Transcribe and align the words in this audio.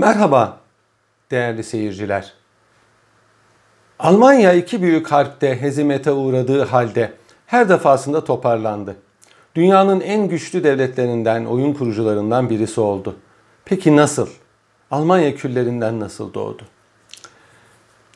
Merhaba 0.00 0.60
değerli 1.30 1.64
seyirciler. 1.64 2.32
Almanya 3.98 4.52
iki 4.52 4.82
büyük 4.82 5.12
harpte 5.12 5.60
hezimete 5.60 6.12
uğradığı 6.12 6.64
halde 6.64 7.12
her 7.46 7.68
defasında 7.68 8.24
toparlandı. 8.24 8.96
Dünyanın 9.54 10.00
en 10.00 10.28
güçlü 10.28 10.64
devletlerinden, 10.64 11.44
oyun 11.44 11.72
kurucularından 11.74 12.50
birisi 12.50 12.80
oldu. 12.80 13.16
Peki 13.64 13.96
nasıl? 13.96 14.28
Almanya 14.90 15.34
küllerinden 15.34 16.00
nasıl 16.00 16.34
doğdu? 16.34 16.62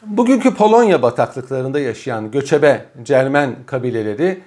Bugünkü 0.02 0.54
Polonya 0.54 1.02
bataklıklarında 1.02 1.80
yaşayan 1.80 2.30
göçebe 2.30 2.86
Cermen 3.02 3.56
kabileleri 3.66 4.42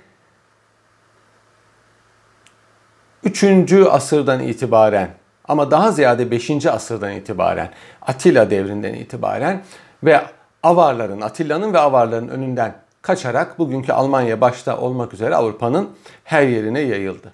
3. 3.23 3.43
asırdan 3.89 4.39
itibaren 4.39 5.09
ama 5.47 5.71
daha 5.71 5.91
ziyade 5.91 6.31
5. 6.31 6.65
asırdan 6.65 7.11
itibaren 7.11 7.69
Atilla 8.01 8.49
devrinden 8.49 8.93
itibaren 8.93 9.63
ve 10.03 10.21
Avarların, 10.63 11.21
Atilla'nın 11.21 11.73
ve 11.73 11.79
Avarların 11.79 12.27
önünden 12.27 12.75
kaçarak 13.01 13.59
bugünkü 13.59 13.91
Almanya 13.91 14.41
başta 14.41 14.77
olmak 14.77 15.13
üzere 15.13 15.35
Avrupa'nın 15.35 15.89
her 16.23 16.47
yerine 16.47 16.79
yayıldı. 16.79 17.33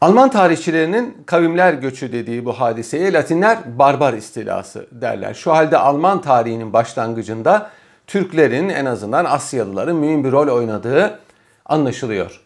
Alman 0.00 0.30
tarihçilerinin 0.30 1.22
kavimler 1.26 1.72
göçü 1.72 2.12
dediği 2.12 2.44
bu 2.44 2.52
hadiseye 2.52 3.12
Latinler 3.12 3.78
barbar 3.78 4.12
istilası 4.12 4.86
derler. 4.92 5.34
Şu 5.34 5.52
halde 5.52 5.78
Alman 5.78 6.20
tarihinin 6.20 6.72
başlangıcında 6.72 7.70
Türklerin 8.06 8.68
en 8.68 8.84
azından 8.84 9.24
Asyalıların 9.24 9.96
mühim 9.96 10.24
bir 10.24 10.32
rol 10.32 10.48
oynadığı 10.48 11.18
anlaşılıyor. 11.66 12.40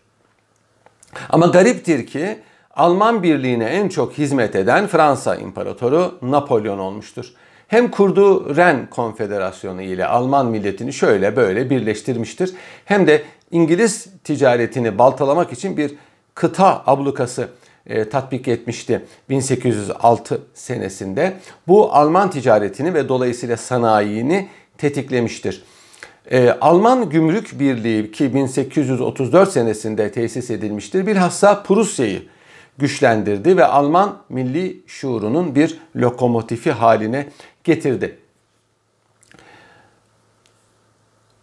Ama 1.31 1.47
gariptir 1.47 2.07
ki 2.07 2.39
Alman 2.75 3.23
birliğine 3.23 3.65
en 3.65 3.89
çok 3.89 4.13
hizmet 4.13 4.57
eden 4.57 4.87
Fransa 4.87 5.37
İmparatoru 5.37 6.19
Napolyon 6.23 6.79
olmuştur. 6.79 7.33
Hem 7.69 7.91
kurduğu 7.91 8.57
Ren 8.57 8.91
Konfederasyonu 8.91 9.83
ile 9.83 10.07
Alman 10.07 10.47
milletini 10.47 10.93
şöyle 10.93 11.37
böyle 11.37 11.71
birleştirmiştir. 11.71 12.55
Hem 12.85 13.07
de 13.07 13.23
İngiliz 13.51 14.07
ticaretini 14.25 14.99
baltalamak 14.99 15.53
için 15.53 15.77
bir 15.77 15.95
kıta 16.35 16.83
ablukası 16.87 17.49
e, 17.87 18.09
tatbik 18.09 18.49
etmişti 18.49 19.05
1806 19.31 20.43
senesinde. 20.55 21.37
Bu 21.69 21.95
Alman 21.95 22.31
ticaretini 22.31 22.95
ve 22.95 23.09
dolayısıyla 23.09 23.57
sanayini 23.57 24.49
tetiklemiştir. 24.79 25.65
E, 26.31 26.51
Alman 26.61 27.11
Gümrük 27.11 27.61
Birliği 27.61 28.13
ki 28.13 28.35
1834 28.35 29.53
senesinde 29.53 30.13
tesis 30.13 30.51
edilmiştir. 30.51 31.07
Bilhassa 31.07 31.63
Prusya'yı 31.63 32.23
güçlendirdi 32.79 33.57
ve 33.57 33.65
Alman 33.65 34.19
milli 34.29 34.83
şuurunun 34.87 35.55
bir 35.55 35.79
lokomotifi 35.97 36.73
haline 36.73 37.29
getirdi. 37.65 38.19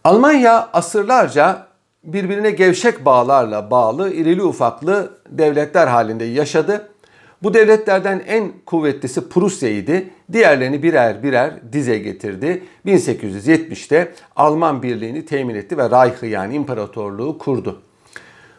Almanya 0.04 0.70
asırlarca 0.74 1.68
birbirine 2.04 2.52
gevşek 2.52 3.06
bağlarla 3.06 3.72
bağlı 3.72 4.14
irili 4.14 4.44
ufaklı 4.44 5.18
devletler 5.30 5.88
halinde 5.88 6.26
yaşadı. 6.26 6.90
Bu 7.44 7.54
devletlerden 7.54 8.24
en 8.28 8.52
kuvvetlisi 8.66 9.30
Prusya'ydı. 9.30 10.04
Diğerlerini 10.32 10.84
birer 10.84 11.24
birer 11.24 11.74
dize 11.74 11.98
getirdi. 11.98 12.64
1870'te 12.86 14.14
Alman 14.36 14.84
birliğini 14.84 15.26
temin 15.26 15.56
etti 15.56 15.78
ve 15.78 15.90
Reich'ı 15.90 16.26
yani 16.26 16.56
imparatorluğu 16.56 17.38
kurdu. 17.38 17.82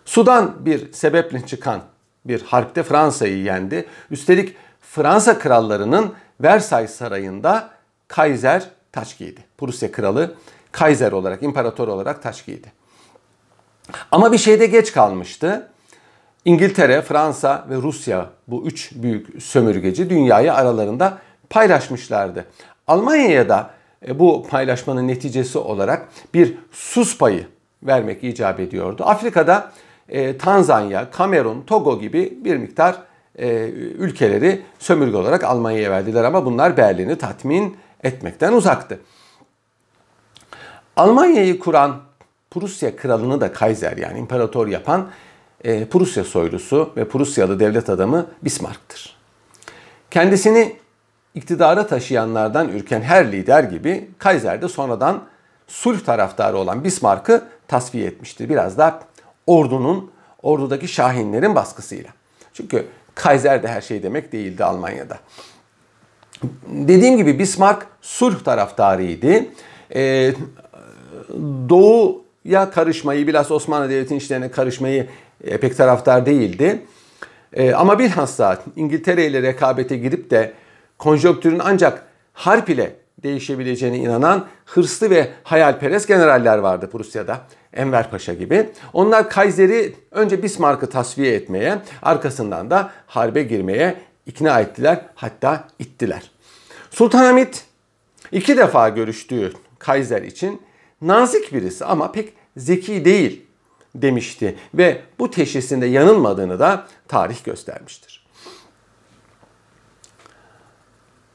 Sudan 0.05 0.55
bir 0.61 0.93
sebeple 0.93 1.47
çıkan 1.47 1.81
bir 2.25 2.43
harpte 2.43 2.83
Fransa'yı 2.83 3.43
yendi. 3.43 3.87
Üstelik 4.11 4.57
Fransa 4.81 5.39
krallarının 5.39 6.15
Versailles 6.41 6.95
sarayında 6.95 7.71
Kaiser 8.09 8.65
taç 8.93 9.19
giydi. 9.19 9.45
Prusya 9.59 9.93
kralı 9.93 10.35
Kaiser 10.73 11.13
olarak, 11.13 11.43
imparator 11.43 11.89
olarak 11.89 12.23
taç 12.23 12.47
giydi. 12.47 12.73
Ama 14.11 14.33
bir 14.33 14.39
şeyde 14.39 14.67
geç 14.67 14.93
kalmıştı. 14.93 15.69
İngiltere, 16.45 17.03
Fransa 17.03 17.67
ve 17.71 17.77
Rusya 17.77 18.31
bu 18.49 18.67
üç 18.67 18.93
büyük 18.95 19.43
sömürgeci 19.43 20.11
dünyayı 20.11 20.55
aralarında 20.55 21.19
paylaşmışlardı. 21.51 22.45
Almanya'ya 22.87 23.49
da 23.49 23.71
e, 24.09 24.19
bu 24.19 24.47
paylaşmanın 24.51 25.09
neticesi 25.09 25.59
olarak 25.59 26.09
bir 26.35 26.55
sus 26.73 27.19
payı 27.19 27.47
vermek 27.83 28.25
icap 28.25 28.61
ediyordu. 28.61 29.03
Afrika'da 29.07 29.73
e, 30.11 30.39
Tanzanya, 30.39 31.11
Kamerun, 31.11 31.63
Togo 31.63 32.01
gibi 32.01 32.39
bir 32.45 32.57
miktar 32.57 32.97
e, 33.39 33.49
ülkeleri 33.99 34.63
sömürge 34.79 35.17
olarak 35.17 35.45
Almanya'ya 35.45 35.91
verdiler 35.91 36.25
ama 36.25 36.45
bunlar 36.45 36.77
Berlin'i 36.77 37.19
tatmin 37.19 37.77
etmekten 38.03 38.53
uzaktı. 38.53 39.01
Almanya'yı 40.97 41.59
kuran 41.59 42.01
Prusya 42.51 42.97
kralını 42.97 43.41
da 43.41 43.53
Kaiser 43.53 43.97
yani 43.97 44.19
imparator 44.19 44.67
yapan 44.67 45.09
e, 45.65 45.85
Prusya 45.85 46.25
soylusu 46.25 46.93
ve 46.97 47.09
Prusyalı 47.09 47.61
devlet 47.61 47.91
adamı 47.91 48.27
Bismarck'tır. 48.43 49.17
Kendisini 50.11 50.77
iktidara 51.35 51.87
taşıyanlardan 51.87 52.69
ürken 52.69 53.01
her 53.01 53.33
lider 53.33 53.65
gibi 53.65 54.11
Kaiser 54.19 54.63
de 54.63 54.69
sonradan 54.69 55.23
sulh 55.67 56.01
taraftarı 56.01 56.57
olan 56.57 56.85
Bismarck'ı 56.85 57.45
tasfiye 57.69 58.07
etmiştir. 58.07 58.49
Biraz 58.49 58.79
da 58.79 59.01
ordunun, 59.51 60.11
ordudaki 60.43 60.89
şahinlerin 60.89 61.55
baskısıyla. 61.55 62.11
Çünkü 62.53 62.87
Kaiser 63.15 63.63
de 63.63 63.69
her 63.69 63.81
şey 63.81 64.03
demek 64.03 64.33
değildi 64.33 64.65
Almanya'da. 64.65 65.19
Dediğim 66.67 67.17
gibi 67.17 67.39
Bismarck 67.39 67.87
sulh 68.01 68.45
taraftarıydı. 68.45 69.45
Ee, 69.95 70.33
Doğu'ya 71.69 72.71
karışmayı, 72.71 73.27
biraz 73.27 73.51
Osmanlı 73.51 73.91
Devleti'nin 73.91 74.19
işlerine 74.19 74.51
karışmayı 74.51 75.07
e, 75.45 75.59
pek 75.59 75.77
taraftar 75.77 76.27
değildi. 76.27 76.83
E, 77.53 77.73
ama 77.73 77.99
bilhassa 77.99 78.63
İngiltere 78.77 79.27
ile 79.27 79.43
rekabete 79.43 79.97
girip 79.97 80.31
de 80.31 80.53
konjonktürün 80.99 81.61
ancak 81.65 82.07
harp 82.33 82.71
ile 82.71 82.97
değişebileceğine 83.23 83.99
inanan 83.99 84.47
hırslı 84.67 85.11
ve 85.11 85.31
hayalperest 85.43 86.09
generaller 86.09 86.59
vardı 86.59 86.91
Prusya'da. 86.91 87.41
Enver 87.73 88.11
Paşa 88.11 88.35
gibi. 88.35 88.71
Onlar 88.93 89.31
Kaiser'i 89.31 89.95
önce 90.11 90.43
Bismarck'ı 90.43 90.91
tasfiye 90.91 91.35
etmeye, 91.35 91.79
arkasından 92.03 92.71
da 92.71 92.91
harbe 93.07 93.43
girmeye 93.43 93.97
ikna 94.27 94.61
ettiler, 94.61 95.07
hatta 95.15 95.69
ittiler. 95.79 96.31
Sultanahmet 96.91 97.65
iki 98.33 98.57
defa 98.57 98.89
görüştüğü 98.89 99.53
Kaiser 99.79 100.23
için 100.23 100.63
nazik 101.03 101.53
birisi 101.53 101.85
ama 101.85 102.13
pek 102.13 102.33
zeki 102.57 103.05
değil 103.05 103.47
demişti 103.95 104.59
ve 104.75 105.01
bu 105.19 105.31
teşhisinde 105.31 105.87
yanılmadığını 105.87 106.59
da 106.59 106.87
tarih 107.09 107.45
göstermiştir. 107.45 108.27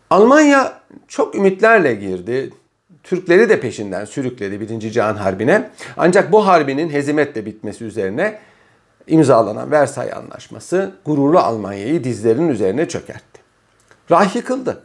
Almanya 0.10 0.82
çok 1.08 1.36
ümitlerle 1.36 1.96
girdi. 1.96 2.54
Türkleri 3.06 3.50
de 3.50 3.60
peşinden 3.60 4.06
sürükledi 4.06 4.62
Birinci 4.62 4.92
Cihan 4.92 5.16
Harbi'ne. 5.16 5.70
Ancak 5.98 6.32
bu 6.32 6.48
harbinin 6.48 6.90
hezimetle 6.90 7.46
bitmesi 7.46 7.84
üzerine 7.86 8.40
imzalanan 9.08 9.72
Versay 9.72 10.14
Anlaşması 10.14 10.96
gururlu 11.06 11.40
Almanya'yı 11.40 12.04
dizlerinin 12.04 12.50
üzerine 12.50 12.88
çökertti. 12.88 13.42
Reich 14.12 14.36
yıkıldı. 14.36 14.84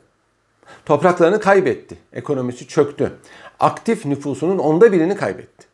Topraklarını 0.86 1.41
kaybetti. 1.41 1.98
Ekonomisi 2.12 2.69
çöktü. 2.69 3.12
Aktif 3.60 4.06
nüfusunun 4.06 4.58
onda 4.58 4.92
birini 4.92 5.16
kaybetti. 5.16 5.66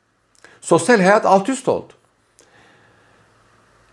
Sosyal 0.61 1.01
hayat 1.01 1.27
alt 1.27 1.49
üst 1.49 1.69
oldu. 1.69 1.93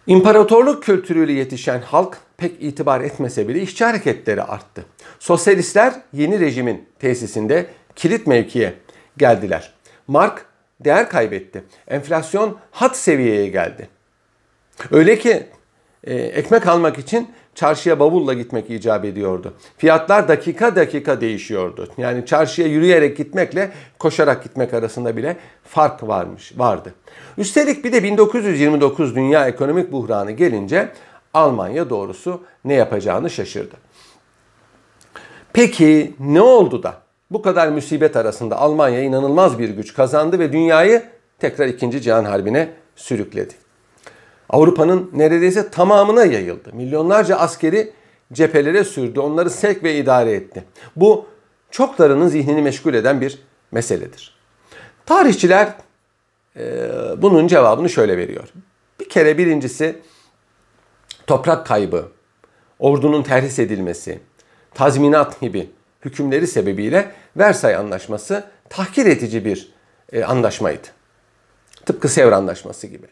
İmparatorluk 0.07 0.83
kültürüyle 0.83 1.33
yetişen 1.33 1.81
halk 1.81 2.17
pek 2.37 2.63
itibar 2.63 3.01
etmese 3.01 3.47
bile 3.47 3.61
işçi 3.61 3.85
hareketleri 3.85 4.43
arttı. 4.43 4.85
Sosyalistler 5.19 5.93
yeni 6.13 6.39
rejimin 6.39 6.85
tesisinde 6.99 7.67
kilit 7.95 8.27
mevkiye 8.27 8.73
geldiler. 9.17 9.71
Mark 10.07 10.45
değer 10.79 11.09
kaybetti. 11.09 11.63
Enflasyon 11.87 12.57
hat 12.71 12.97
seviyeye 12.97 13.47
geldi. 13.47 13.89
Öyle 14.91 15.19
ki 15.19 15.47
e, 16.03 16.15
ekmek 16.15 16.67
almak 16.67 16.97
için 16.97 17.29
çarşıya 17.55 17.99
bavulla 17.99 18.33
gitmek 18.33 18.69
icap 18.69 19.05
ediyordu. 19.05 19.53
Fiyatlar 19.77 20.27
dakika 20.27 20.75
dakika 20.75 21.21
değişiyordu. 21.21 21.87
Yani 21.97 22.25
çarşıya 22.25 22.67
yürüyerek 22.67 23.17
gitmekle 23.17 23.71
koşarak 23.99 24.43
gitmek 24.43 24.73
arasında 24.73 25.17
bile 25.17 25.37
fark 25.63 26.07
varmış, 26.07 26.53
vardı. 26.57 26.93
Üstelik 27.37 27.85
bir 27.85 27.91
de 27.91 28.03
1929 28.03 29.15
dünya 29.15 29.47
ekonomik 29.47 29.91
buhranı 29.91 30.31
gelince 30.31 30.89
Almanya 31.33 31.89
doğrusu 31.89 32.43
ne 32.65 32.73
yapacağını 32.73 33.29
şaşırdı. 33.29 33.75
Peki 35.53 36.15
ne 36.19 36.41
oldu 36.41 36.83
da 36.83 37.02
bu 37.33 37.41
kadar 37.41 37.67
musibet 37.67 38.15
arasında 38.15 38.57
Almanya 38.57 39.01
inanılmaz 39.01 39.59
bir 39.59 39.69
güç 39.69 39.93
kazandı 39.93 40.39
ve 40.39 40.53
dünyayı 40.53 41.03
tekrar 41.39 41.67
2. 41.67 42.01
Cihan 42.01 42.25
Harbi'ne 42.25 42.69
sürükledi. 42.95 43.53
Avrupa'nın 44.49 45.09
neredeyse 45.13 45.69
tamamına 45.69 46.25
yayıldı. 46.25 46.69
Milyonlarca 46.73 47.35
askeri 47.35 47.91
cephelere 48.33 48.83
sürdü, 48.83 49.19
onları 49.19 49.49
sevk 49.49 49.83
ve 49.83 49.95
idare 49.95 50.31
etti. 50.31 50.63
Bu 50.95 51.25
çoklarının 51.71 52.27
zihnini 52.27 52.61
meşgul 52.61 52.93
eden 52.93 53.21
bir 53.21 53.39
meseledir. 53.71 54.35
Tarihçiler 55.05 55.73
e, 56.55 56.89
bunun 57.17 57.47
cevabını 57.47 57.89
şöyle 57.89 58.17
veriyor. 58.17 58.47
Bir 58.99 59.09
kere 59.09 59.37
birincisi 59.37 59.95
toprak 61.27 61.67
kaybı, 61.67 62.07
ordunun 62.79 63.23
terhis 63.23 63.59
edilmesi, 63.59 64.19
tazminat 64.73 65.41
gibi 65.41 65.69
hükümleri 66.05 66.47
sebebiyle 66.47 67.11
Versay 67.37 67.75
Anlaşması 67.75 68.43
tahkir 68.69 69.05
edici 69.05 69.45
bir 69.45 69.73
e, 70.11 70.23
anlaşmaydı. 70.23 70.87
Tıpkı 71.85 72.09
Sevr 72.09 72.31
Anlaşması 72.31 72.87
gibi. 72.87 73.07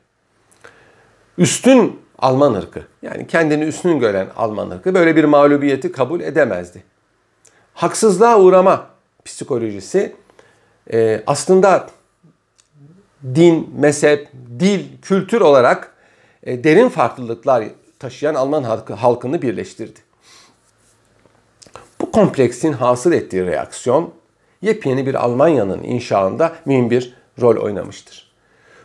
Üstün 1.37 2.01
Alman 2.19 2.53
ırkı 2.53 2.83
yani 3.01 3.27
kendini 3.27 3.63
üstün 3.63 3.99
gören 3.99 4.27
Alman 4.35 4.69
ırkı 4.69 4.93
böyle 4.93 5.15
bir 5.15 5.23
mağlubiyeti 5.23 5.91
kabul 5.91 6.21
edemezdi. 6.21 6.83
Haksızlığa 7.73 8.39
uğrama 8.39 8.87
psikolojisi 9.25 10.15
e, 10.93 11.23
aslında 11.27 11.87
din, 13.35 13.73
mezhep, 13.79 14.29
dil, 14.59 14.85
kültür 15.01 15.41
olarak 15.41 15.93
e, 16.43 16.63
derin 16.63 16.89
farklılıklar 16.89 17.63
taşıyan 17.99 18.35
Alman 18.35 18.63
halkı, 18.63 18.93
halkını 18.93 19.41
birleştirdi. 19.41 19.99
Kompleksin 22.13 22.73
hasıl 22.73 23.11
ettiği 23.11 23.45
reaksiyon 23.45 24.13
yepyeni 24.61 25.05
bir 25.05 25.15
Almanya'nın 25.15 25.83
inşaında 25.83 26.51
mühim 26.65 26.89
bir 26.89 27.13
rol 27.41 27.57
oynamıştır. 27.57 28.31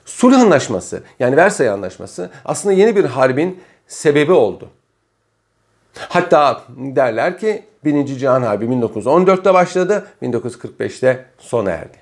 Sulh 0.04 0.38
Anlaşması 0.38 1.02
yani 1.18 1.36
Versay 1.36 1.68
Anlaşması 1.68 2.30
aslında 2.44 2.74
yeni 2.74 2.96
bir 2.96 3.04
harbin 3.04 3.60
sebebi 3.86 4.32
oldu. 4.32 4.68
Hatta 5.98 6.62
derler 6.76 7.38
ki 7.38 7.64
1. 7.84 8.06
Cihan 8.06 8.42
Harbi 8.42 8.64
1914'te 8.64 9.54
başladı, 9.54 10.06
1945'te 10.22 11.24
sona 11.38 11.70
erdi. 11.70 11.96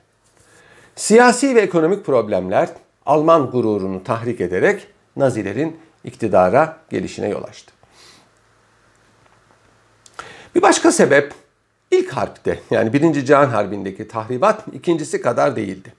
Siyasi 0.96 1.54
ve 1.54 1.60
ekonomik 1.60 2.06
problemler 2.06 2.68
Alman 3.06 3.50
gururunu 3.50 4.04
tahrik 4.04 4.40
ederek 4.40 4.86
Nazilerin 5.16 5.76
iktidara 6.04 6.76
gelişine 6.90 7.28
yol 7.28 7.42
açtı. 7.42 7.73
Bir 10.54 10.62
başka 10.62 10.92
sebep 10.92 11.34
ilk 11.90 12.10
harpte 12.10 12.60
yani 12.70 12.92
1. 12.92 13.24
Cihan 13.24 13.46
Harbi'ndeki 13.46 14.08
tahribat 14.08 14.64
ikincisi 14.72 15.20
kadar 15.20 15.56
değildi. 15.56 15.92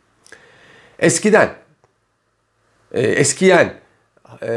Eskiden, 0.99 1.49
e, 2.91 3.01
eskiyen 3.01 3.73
e, 4.41 4.51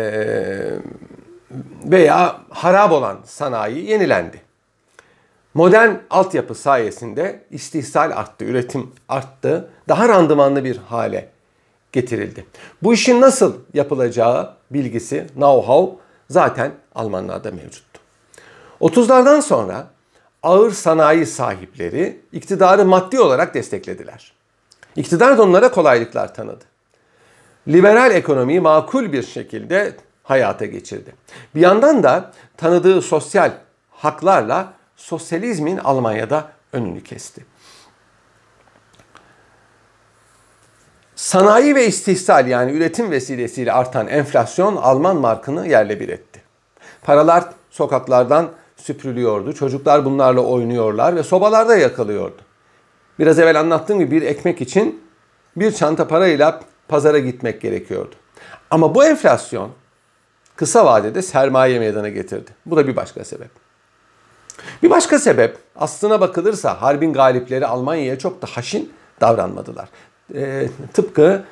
veya 1.84 2.40
harap 2.50 2.92
olan 2.92 3.18
sanayi 3.24 3.90
yenilendi. 3.90 4.40
Modern 5.54 5.94
altyapı 6.10 6.54
sayesinde 6.54 7.44
istihsal 7.50 8.10
arttı, 8.10 8.44
üretim 8.44 8.90
arttı, 9.08 9.70
daha 9.88 10.08
randımanlı 10.08 10.64
bir 10.64 10.76
hale 10.76 11.28
getirildi. 11.92 12.46
Bu 12.82 12.94
işin 12.94 13.20
nasıl 13.20 13.56
yapılacağı 13.74 14.54
bilgisi, 14.70 15.26
know-how 15.36 15.94
zaten 16.30 16.72
Almanlarda 16.94 17.50
mevcuttu. 17.50 17.87
30'lardan 18.80 19.42
sonra 19.42 19.86
ağır 20.42 20.70
sanayi 20.70 21.26
sahipleri 21.26 22.20
iktidarı 22.32 22.84
maddi 22.84 23.20
olarak 23.20 23.54
desteklediler. 23.54 24.32
İktidar 24.96 25.38
da 25.38 25.42
onlara 25.42 25.70
kolaylıklar 25.70 26.34
tanıdı. 26.34 26.64
Liberal 27.68 28.10
ekonomiyi 28.10 28.60
makul 28.60 29.12
bir 29.12 29.22
şekilde 29.22 29.96
hayata 30.22 30.66
geçirdi. 30.66 31.14
Bir 31.54 31.60
yandan 31.60 32.02
da 32.02 32.32
tanıdığı 32.56 33.02
sosyal 33.02 33.52
haklarla 33.90 34.72
sosyalizmin 34.96 35.76
Almanya'da 35.76 36.48
önünü 36.72 37.02
kesti. 37.02 37.44
Sanayi 41.16 41.74
ve 41.74 41.86
istihsal 41.86 42.46
yani 42.46 42.72
üretim 42.72 43.10
vesilesiyle 43.10 43.72
artan 43.72 44.08
enflasyon 44.08 44.76
Alman 44.76 45.16
markını 45.16 45.68
yerle 45.68 46.00
bir 46.00 46.08
etti. 46.08 46.42
Paralar 47.02 47.44
sokaklardan 47.70 48.50
süpürülüyordu. 48.82 49.52
Çocuklar 49.52 50.04
bunlarla 50.04 50.40
oynuyorlar 50.40 51.16
ve 51.16 51.22
sobalarda 51.22 51.76
yakılıyordu. 51.76 52.42
Biraz 53.18 53.38
evvel 53.38 53.60
anlattığım 53.60 53.98
gibi 53.98 54.16
bir 54.16 54.22
ekmek 54.22 54.60
için 54.60 55.02
bir 55.56 55.72
çanta 55.72 56.08
parayla 56.08 56.60
pazara 56.88 57.18
gitmek 57.18 57.60
gerekiyordu. 57.60 58.14
Ama 58.70 58.94
bu 58.94 59.04
enflasyon 59.04 59.70
kısa 60.56 60.86
vadede 60.86 61.22
sermaye 61.22 61.78
meydana 61.78 62.08
getirdi. 62.08 62.50
Bu 62.66 62.76
da 62.76 62.86
bir 62.86 62.96
başka 62.96 63.24
sebep. 63.24 63.50
Bir 64.82 64.90
başka 64.90 65.18
sebep 65.18 65.58
aslına 65.76 66.20
bakılırsa 66.20 66.82
harbin 66.82 67.12
galipleri 67.12 67.66
Almanya'ya 67.66 68.18
çok 68.18 68.42
da 68.42 68.46
haşin 68.46 68.92
davranmadılar. 69.20 69.88
E, 70.34 70.68
tıpkı 70.92 71.44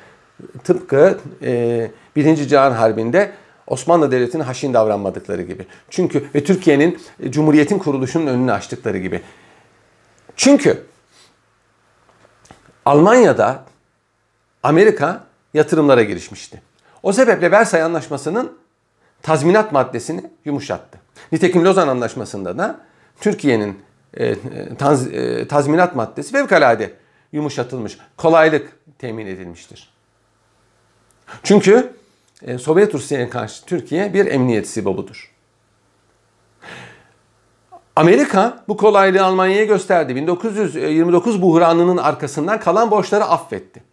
tıpkı 0.63 1.17
e, 1.43 1.91
Birinci 2.15 2.47
Cihan 2.47 2.71
Harbi'nde 2.71 3.31
Osmanlı 3.67 4.11
Devleti'ne 4.11 4.43
haşin 4.43 4.73
davranmadıkları 4.73 5.41
gibi. 5.41 5.65
Çünkü 5.89 6.29
ve 6.35 6.43
Türkiye'nin 6.43 6.99
e, 7.19 7.31
Cumhuriyet'in 7.31 7.79
kuruluşunun 7.79 8.27
önünü 8.27 8.51
açtıkları 8.51 8.97
gibi. 8.97 9.21
Çünkü 10.35 10.83
Almanya'da 12.85 13.63
Amerika 14.63 15.23
yatırımlara 15.53 16.03
girişmişti. 16.03 16.61
O 17.03 17.13
sebeple 17.13 17.51
Versay 17.51 17.81
Anlaşması'nın 17.81 18.57
tazminat 19.21 19.71
maddesini 19.71 20.31
yumuşattı. 20.45 20.99
Nitekim 21.31 21.65
Lozan 21.65 21.87
Anlaşması'nda 21.87 22.57
da 22.57 22.79
Türkiye'nin 23.19 23.79
e, 24.13 24.25
e, 24.25 25.47
tazminat 25.47 25.95
maddesi 25.95 26.31
fevkalade 26.31 26.93
yumuşatılmış, 27.31 27.97
kolaylık 28.17 28.77
temin 28.99 29.27
edilmiştir. 29.27 29.89
Çünkü 31.43 31.93
Sovyet 32.59 32.93
Rusya'ya 32.93 33.29
karşı 33.29 33.65
Türkiye 33.65 34.13
bir 34.13 34.25
emniyet 34.25 34.67
sibobudur. 34.67 35.33
Amerika 37.95 38.63
bu 38.67 38.77
kolaylığı 38.77 39.23
Almanya'ya 39.23 39.65
gösterdi. 39.65 40.15
1929 40.15 41.41
buhranının 41.41 41.97
arkasından 41.97 42.59
kalan 42.59 42.91
borçları 42.91 43.23
affetti. 43.23 43.83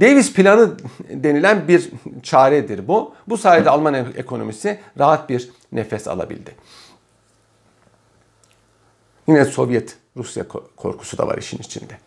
Davis 0.00 0.32
planı 0.32 0.76
denilen 1.10 1.68
bir 1.68 1.90
çaredir 2.22 2.88
bu. 2.88 3.14
Bu 3.26 3.36
sayede 3.36 3.70
Alman 3.70 3.94
ekonomisi 3.94 4.80
rahat 4.98 5.28
bir 5.28 5.50
nefes 5.72 6.08
alabildi. 6.08 6.54
Yine 9.26 9.44
Sovyet 9.44 9.96
Rusya 10.16 10.48
korkusu 10.76 11.18
da 11.18 11.26
var 11.26 11.38
işin 11.38 11.58
içinde. 11.58 11.98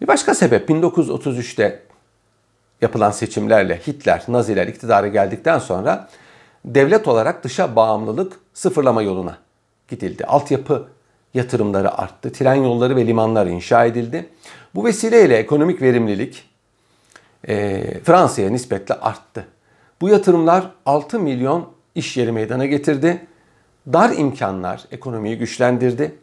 Bir 0.00 0.06
başka 0.06 0.34
sebep 0.34 0.70
1933'te 0.70 1.82
yapılan 2.80 3.10
seçimlerle 3.10 3.80
Hitler, 3.86 4.24
Naziler 4.28 4.66
iktidara 4.66 5.08
geldikten 5.08 5.58
sonra 5.58 6.08
devlet 6.64 7.08
olarak 7.08 7.44
dışa 7.44 7.76
bağımlılık 7.76 8.32
sıfırlama 8.54 9.02
yoluna 9.02 9.38
gidildi. 9.88 10.24
Altyapı 10.24 10.88
yatırımları 11.34 11.98
arttı. 11.98 12.32
Tren 12.32 12.54
yolları 12.54 12.96
ve 12.96 13.06
limanlar 13.06 13.46
inşa 13.46 13.84
edildi. 13.84 14.28
Bu 14.74 14.84
vesileyle 14.84 15.36
ekonomik 15.36 15.82
verimlilik 15.82 16.44
e, 17.48 17.82
Fransa'ya 18.04 18.50
nispetle 18.50 18.94
arttı. 18.94 19.46
Bu 20.00 20.08
yatırımlar 20.08 20.70
6 20.86 21.20
milyon 21.20 21.68
iş 21.94 22.16
yeri 22.16 22.32
meydana 22.32 22.66
getirdi. 22.66 23.26
Dar 23.92 24.10
imkanlar 24.10 24.84
ekonomiyi 24.90 25.38
güçlendirdi. 25.38 26.14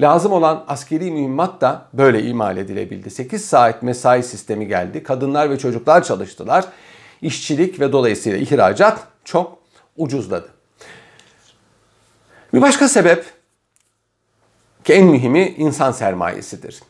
Lazım 0.00 0.32
olan 0.32 0.64
askeri 0.68 1.10
mühimmat 1.10 1.60
da 1.60 1.86
böyle 1.92 2.22
imal 2.22 2.56
edilebildi. 2.56 3.10
8 3.10 3.44
saat 3.44 3.82
mesai 3.82 4.22
sistemi 4.22 4.68
geldi. 4.68 5.02
Kadınlar 5.02 5.50
ve 5.50 5.58
çocuklar 5.58 6.04
çalıştılar. 6.04 6.64
İşçilik 7.22 7.80
ve 7.80 7.92
dolayısıyla 7.92 8.38
ihracat 8.38 9.06
çok 9.24 9.58
ucuzladı. 9.96 10.48
Bir 12.54 12.62
başka 12.62 12.88
sebep 12.88 13.24
ki 14.84 14.92
en 14.92 15.06
mühimi 15.06 15.48
insan 15.48 15.92
sermayesidir. 15.92 16.82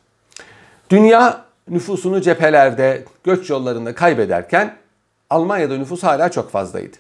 Dünya 0.90 1.44
nüfusunu 1.68 2.20
cephelerde, 2.20 3.04
göç 3.24 3.50
yollarında 3.50 3.94
kaybederken 3.94 4.76
Almanya'da 5.30 5.76
nüfus 5.76 6.02
hala 6.02 6.30
çok 6.30 6.50
fazlaydı. 6.50 6.96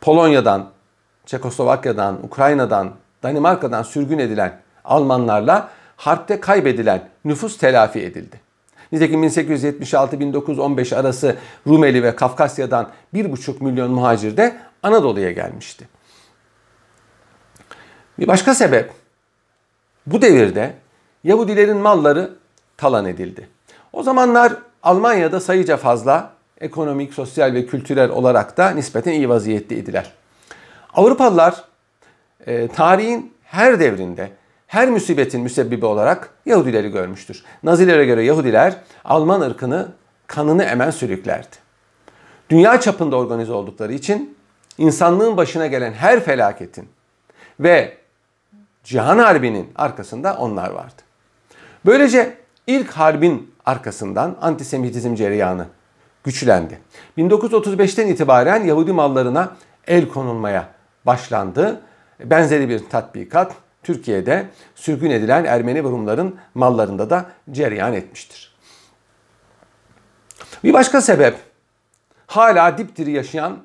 Polonya'dan, 0.00 0.70
Çekoslovakya'dan, 1.26 2.24
Ukrayna'dan, 2.24 2.92
Danimarka'dan 3.22 3.82
sürgün 3.82 4.18
edilen 4.18 4.60
Almanlarla 4.84 5.70
harpte 5.96 6.40
kaybedilen 6.40 7.08
nüfus 7.24 7.58
telafi 7.58 8.00
edildi. 8.00 8.40
Nitekim 8.92 9.24
1876-1915 9.24 10.96
arası 10.96 11.36
Rumeli 11.66 12.02
ve 12.02 12.16
Kafkasya'dan 12.16 12.90
1,5 13.14 13.64
milyon 13.64 13.90
muhacir 13.90 14.36
de 14.36 14.56
Anadolu'ya 14.82 15.32
gelmişti. 15.32 15.88
Bir 18.18 18.26
başka 18.28 18.54
sebep 18.54 18.92
bu 20.06 20.22
devirde 20.22 20.74
Yahudilerin 21.24 21.76
malları 21.76 22.30
talan 22.76 23.06
edildi. 23.06 23.48
O 23.92 24.02
zamanlar 24.02 24.52
Almanya'da 24.82 25.40
sayıca 25.40 25.76
fazla 25.76 26.32
ekonomik, 26.60 27.14
sosyal 27.14 27.54
ve 27.54 27.66
kültürel 27.66 28.10
olarak 28.10 28.56
da 28.56 28.70
nispeten 28.70 29.12
iyi 29.12 29.28
vaziyette 29.28 29.76
idiler. 29.76 30.12
Avrupalılar 30.94 31.64
e, 32.46 32.68
tarihin 32.68 33.34
her 33.44 33.80
devrinde 33.80 34.30
her 34.70 34.88
musibetin 34.88 35.40
müsebbibi 35.40 35.86
olarak 35.86 36.30
Yahudileri 36.46 36.88
görmüştür. 36.88 37.44
Nazilere 37.62 38.04
göre 38.04 38.24
Yahudiler 38.24 38.76
Alman 39.04 39.40
ırkını 39.40 39.88
kanını 40.26 40.64
emen 40.64 40.90
sürüklerdi. 40.90 41.56
Dünya 42.50 42.80
çapında 42.80 43.16
organize 43.16 43.52
oldukları 43.52 43.92
için 43.92 44.36
insanlığın 44.78 45.36
başına 45.36 45.66
gelen 45.66 45.92
her 45.92 46.20
felaketin 46.20 46.88
ve 47.60 47.96
Cihan 48.84 49.18
Harbi'nin 49.18 49.72
arkasında 49.76 50.36
onlar 50.36 50.70
vardı. 50.70 51.02
Böylece 51.86 52.36
ilk 52.66 52.90
harbin 52.90 53.54
arkasından 53.66 54.36
antisemitizm 54.40 55.14
cereyanı 55.14 55.66
güçlendi. 56.24 56.78
1935'ten 57.18 58.06
itibaren 58.06 58.64
Yahudi 58.64 58.92
mallarına 58.92 59.56
el 59.86 60.08
konulmaya 60.08 60.68
başlandı. 61.06 61.80
Benzeri 62.24 62.68
bir 62.68 62.88
tatbikat 62.88 63.52
Türkiye'de 63.82 64.48
sürgün 64.74 65.10
edilen 65.10 65.44
Ermeni 65.44 65.84
ve 65.84 65.88
Rumların 65.88 66.36
mallarında 66.54 67.10
da 67.10 67.30
cereyan 67.50 67.92
etmiştir. 67.92 68.54
Bir 70.64 70.72
başka 70.72 71.00
sebep 71.00 71.36
hala 72.26 72.78
dipdiri 72.78 73.10
yaşayan 73.10 73.58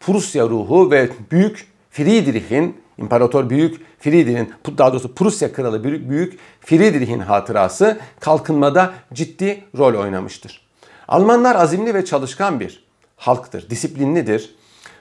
Prusya 0.00 0.44
ruhu 0.44 0.90
ve 0.90 1.10
Büyük 1.30 1.72
Friedrich'in 1.90 2.82
İmparator 2.98 3.50
Büyük 3.50 4.00
Friedrich'in 4.00 4.54
daha 4.78 4.92
doğrusu 4.92 5.14
Prusya 5.14 5.52
Kralı 5.52 5.84
Büyük, 5.84 6.10
Büyük 6.10 6.38
Friedrich'in 6.60 7.18
hatırası 7.18 7.98
kalkınmada 8.20 8.92
ciddi 9.12 9.64
rol 9.78 9.94
oynamıştır. 9.94 10.68
Almanlar 11.08 11.56
azimli 11.56 11.94
ve 11.94 12.04
çalışkan 12.04 12.60
bir 12.60 12.84
halktır, 13.16 13.70
disiplinlidir. 13.70 14.54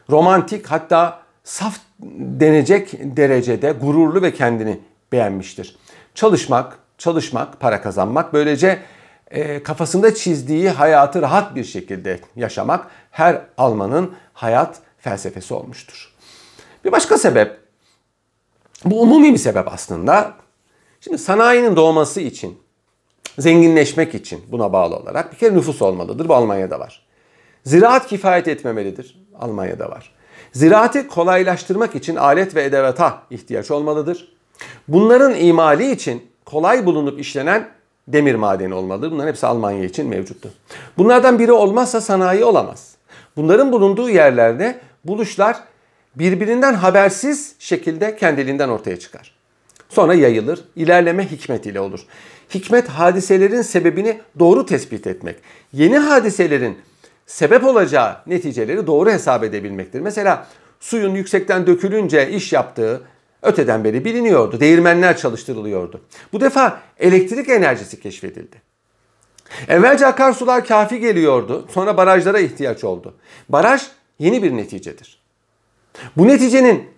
Romantik 0.10 0.68
hatta 0.68 1.21
saf 1.44 1.78
denecek 2.40 2.92
derecede 3.18 3.72
gururlu 3.72 4.22
ve 4.22 4.34
kendini 4.34 4.80
beğenmiştir. 5.12 5.78
Çalışmak, 6.16 6.80
çalışmak, 6.98 7.60
para 7.60 7.82
kazanmak 7.82 8.34
böylece 8.34 8.80
e, 9.32 9.64
kafasında 9.64 10.16
çizdiği 10.16 10.70
hayatı 10.70 11.22
rahat 11.22 11.56
bir 11.56 11.64
şekilde 11.64 12.20
yaşamak 12.36 12.88
her 13.12 13.42
Almanın 13.58 14.14
hayat 14.34 14.80
felsefesi 14.98 15.54
olmuştur. 15.54 16.14
Bir 16.86 16.92
başka 16.92 17.18
sebep, 17.18 17.60
bu 18.86 19.02
umumi 19.02 19.34
bir 19.34 19.38
sebep 19.38 19.74
aslında. 19.74 20.34
Şimdi 21.02 21.18
sanayinin 21.18 21.76
doğması 21.76 22.22
için, 22.22 22.60
zenginleşmek 23.40 24.16
için 24.16 24.44
buna 24.52 24.74
bağlı 24.74 24.96
olarak 24.96 25.32
bir 25.32 25.38
kere 25.38 25.56
nüfus 25.56 25.82
olmalıdır. 25.82 26.30
Bu 26.30 26.36
Almanya'da 26.36 26.80
var. 26.80 27.06
Ziraat 27.66 28.08
kifayet 28.08 28.48
etmemelidir. 28.48 29.22
Almanya'da 29.40 29.90
var. 29.90 30.12
Ziraatı 30.52 31.08
kolaylaştırmak 31.08 31.96
için 31.96 32.16
alet 32.16 32.56
ve 32.56 32.64
edevata 32.64 33.24
ihtiyaç 33.30 33.72
olmalıdır. 33.72 34.34
Bunların 34.88 35.36
imali 35.36 35.92
için 35.92 36.24
kolay 36.46 36.86
bulunup 36.86 37.20
işlenen 37.20 37.70
demir 38.08 38.36
madeni 38.36 38.74
olmalıdır. 38.74 39.12
Bunların 39.12 39.28
hepsi 39.28 39.48
Almanya 39.48 39.84
için 39.84 40.08
mevcuttu. 40.08 40.50
Bunlardan 40.98 41.40
biri 41.40 41.52
olmazsa 41.52 42.02
sanayi 42.02 42.44
olamaz. 42.44 42.96
Bunların 43.36 43.72
bulunduğu 43.72 44.10
yerlerde 44.10 44.80
buluşlar 45.06 45.58
birbirinden 46.16 46.74
habersiz 46.74 47.56
şekilde 47.60 48.16
kendiliğinden 48.16 48.70
ortaya 48.70 49.00
çıkar. 49.00 49.36
Sonra 49.90 50.14
yayılır. 50.14 50.60
İlerleme 50.76 51.32
hikmet 51.32 51.66
ile 51.66 51.80
olur. 51.80 52.06
Hikmet 52.54 52.88
hadiselerin 52.88 53.62
sebebini 53.62 54.22
doğru 54.40 54.66
tespit 54.66 55.08
etmek. 55.08 55.36
Yeni 55.74 55.98
hadiselerin 55.98 56.78
sebep 57.32 57.64
olacağı 57.64 58.18
neticeleri 58.28 58.88
doğru 58.88 59.12
hesap 59.12 59.44
edebilmektir. 59.44 60.00
Mesela 60.00 60.48
suyun 60.80 61.16
yüksekten 61.16 61.68
dökülünce 61.68 62.30
iş 62.30 62.54
yaptığı 62.54 63.02
öteden 63.42 63.84
beri 63.84 64.06
biliniyordu. 64.06 64.60
Değirmenler 64.60 65.18
çalıştırılıyordu. 65.18 66.02
Bu 66.34 66.42
defa 66.42 66.82
elektrik 67.00 67.50
enerjisi 67.50 68.00
keşfedildi. 68.00 68.62
Evvelce 69.68 70.08
akarsular 70.08 70.66
kafi 70.66 71.00
geliyordu. 71.00 71.68
Sonra 71.74 71.98
barajlara 71.98 72.40
ihtiyaç 72.40 72.84
oldu. 72.84 73.14
Baraj 73.50 73.82
yeni 74.20 74.44
bir 74.44 74.58
neticedir. 74.58 75.22
Bu 76.18 76.28
neticenin 76.28 76.90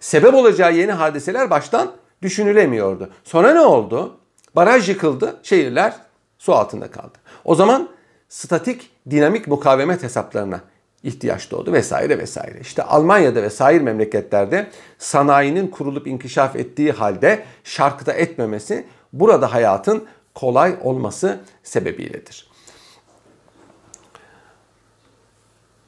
sebep 0.00 0.34
olacağı 0.34 0.74
yeni 0.74 0.92
hadiseler 0.92 1.50
baştan 1.50 1.92
düşünülemiyordu. 2.22 3.10
Sonra 3.24 3.52
ne 3.52 3.60
oldu? 3.60 4.16
Baraj 4.56 4.88
yıkıldı, 4.88 5.40
şehirler 5.42 5.94
su 6.38 6.54
altında 6.54 6.90
kaldı. 6.90 7.18
O 7.44 7.54
zaman 7.54 7.88
statik 8.32 8.90
dinamik 9.10 9.48
mukavemet 9.48 10.02
hesaplarına 10.02 10.60
ihtiyaç 11.02 11.50
doğdu 11.50 11.72
vesaire 11.72 12.18
vesaire. 12.18 12.60
İşte 12.60 12.82
Almanya'da 12.82 13.42
ve 13.42 13.50
sair 13.50 13.80
memleketlerde 13.80 14.70
sanayinin 14.98 15.68
kurulup 15.68 16.06
inkişaf 16.06 16.56
ettiği 16.56 16.92
halde 16.92 17.44
şarkıda 17.64 18.12
etmemesi 18.12 18.86
burada 19.12 19.52
hayatın 19.52 20.04
kolay 20.34 20.76
olması 20.82 21.40
sebebiyledir. 21.62 22.50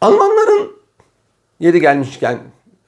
Almanların 0.01 0.77
yeri 1.61 1.81
gelmişken 1.81 2.39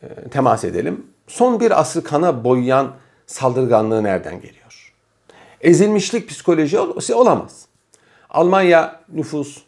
e, 0.03 0.29
temas 0.29 0.65
edelim. 0.65 1.07
Son 1.27 1.61
bir 1.61 1.81
asır 1.81 2.05
kana 2.05 2.45
boyayan 2.45 2.95
saldırganlığı 3.27 4.05
nereden 4.05 4.41
geliyor? 4.41 4.93
Ezilmişlik 5.61 6.29
psikoloji 6.29 6.79
olamaz. 7.15 7.66
Almanya 8.31 9.01
nüfus, 9.13 9.63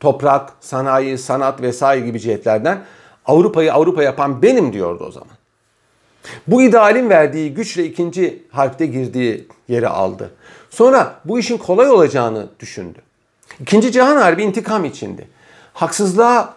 toprak, 0.00 0.52
sanayi, 0.60 1.18
sanat 1.18 1.62
vesaire 1.62 2.06
gibi 2.06 2.20
cihetlerden 2.20 2.84
Avrupa'yı 3.26 3.72
Avrupa 3.72 4.02
yapan 4.02 4.42
benim 4.42 4.72
diyordu 4.72 5.04
o 5.08 5.10
zaman. 5.10 5.36
Bu 6.46 6.62
idealin 6.62 7.10
verdiği 7.10 7.54
güçle 7.54 7.84
ikinci 7.84 8.42
harpte 8.50 8.86
girdiği 8.86 9.48
yeri 9.68 9.88
aldı. 9.88 10.30
Sonra 10.70 11.14
bu 11.24 11.38
işin 11.38 11.58
kolay 11.58 11.90
olacağını 11.90 12.46
düşündü. 12.60 12.98
İkinci 13.60 13.92
Cihan 13.92 14.16
Harbi 14.16 14.42
intikam 14.42 14.84
içindi. 14.84 15.28
Haksızlığa 15.74 16.54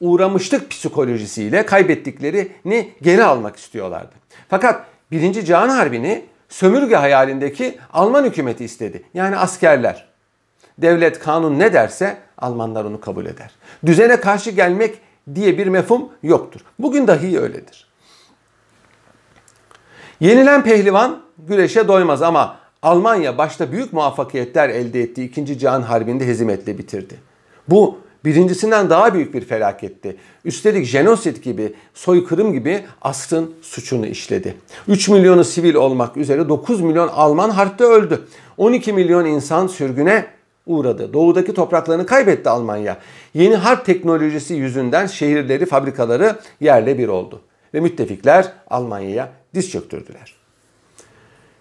uğramışlık 0.00 0.70
psikolojisiyle 0.70 1.66
kaybettiklerini 1.66 2.92
geri 3.02 3.24
almak 3.24 3.56
istiyorlardı. 3.56 4.12
Fakat 4.48 4.86
Birinci 5.10 5.44
Cihan 5.44 5.68
Harbi'ni 5.68 6.24
sömürge 6.48 6.96
hayalindeki 6.96 7.78
Alman 7.92 8.24
hükümeti 8.24 8.64
istedi. 8.64 9.02
Yani 9.14 9.36
askerler. 9.36 10.06
Devlet 10.78 11.18
kanun 11.18 11.58
ne 11.58 11.72
derse 11.72 12.16
Almanlar 12.38 12.84
onu 12.84 13.00
kabul 13.00 13.26
eder. 13.26 13.50
Düzene 13.86 14.20
karşı 14.20 14.50
gelmek 14.50 14.98
diye 15.34 15.58
bir 15.58 15.66
mefhum 15.66 16.08
yoktur. 16.22 16.60
Bugün 16.78 17.06
dahi 17.06 17.40
öyledir. 17.40 17.86
Yenilen 20.20 20.64
pehlivan 20.64 21.22
güreşe 21.38 21.88
doymaz 21.88 22.22
ama 22.22 22.56
Almanya 22.82 23.38
başta 23.38 23.72
büyük 23.72 23.92
muvaffakiyetler 23.92 24.68
elde 24.68 25.00
ettiği 25.00 25.28
2. 25.28 25.58
Cihan 25.58 25.82
Harbi'nde 25.82 26.26
hezimetle 26.26 26.78
bitirdi. 26.78 27.20
Bu 27.68 27.98
birincisinden 28.24 28.90
daha 28.90 29.14
büyük 29.14 29.34
bir 29.34 29.44
felaketti. 29.44 30.16
Üstelik 30.44 30.86
jenosit 30.86 31.44
gibi, 31.44 31.74
soykırım 31.94 32.52
gibi 32.52 32.84
asrın 33.02 33.54
suçunu 33.62 34.06
işledi. 34.06 34.54
3 34.88 35.08
milyonu 35.08 35.44
sivil 35.44 35.74
olmak 35.74 36.16
üzere 36.16 36.48
9 36.48 36.80
milyon 36.80 37.08
Alman 37.08 37.50
harpte 37.50 37.84
öldü. 37.84 38.26
12 38.56 38.92
milyon 38.92 39.24
insan 39.24 39.66
sürgüne 39.66 40.26
uğradı. 40.66 41.12
Doğudaki 41.12 41.54
topraklarını 41.54 42.06
kaybetti 42.06 42.48
Almanya. 42.48 42.98
Yeni 43.34 43.56
harp 43.56 43.86
teknolojisi 43.86 44.54
yüzünden 44.54 45.06
şehirleri, 45.06 45.66
fabrikaları 45.66 46.36
yerle 46.60 46.98
bir 46.98 47.08
oldu. 47.08 47.40
Ve 47.74 47.80
müttefikler 47.80 48.52
Almanya'ya 48.70 49.28
diz 49.54 49.70
çöktürdüler. 49.70 50.34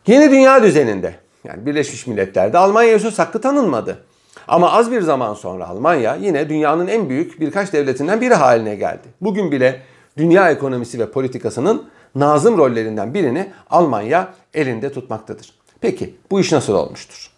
Yeni 0.07 0.31
dünya 0.31 0.63
düzeninde 0.63 1.15
yani 1.43 1.65
Birleşmiş 1.65 2.07
Milletler'de 2.07 2.57
Almanya 2.57 2.99
söz 2.99 3.19
hakkı 3.19 3.41
tanınmadı. 3.41 4.03
Ama 4.47 4.71
az 4.71 4.91
bir 4.91 5.01
zaman 5.01 5.33
sonra 5.33 5.67
Almanya 5.67 6.15
yine 6.15 6.49
dünyanın 6.49 6.87
en 6.87 7.09
büyük 7.09 7.39
birkaç 7.39 7.73
devletinden 7.73 8.21
biri 8.21 8.33
haline 8.33 8.75
geldi. 8.75 9.07
Bugün 9.21 9.51
bile 9.51 9.81
dünya 10.17 10.51
ekonomisi 10.51 10.99
ve 10.99 11.11
politikasının 11.11 11.89
nazım 12.15 12.57
rollerinden 12.57 13.13
birini 13.13 13.51
Almanya 13.69 14.33
elinde 14.53 14.91
tutmaktadır. 14.91 15.53
Peki 15.81 16.15
bu 16.31 16.39
iş 16.39 16.51
nasıl 16.51 16.73
olmuştur? 16.73 17.32